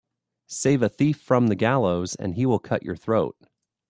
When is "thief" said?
0.89-1.21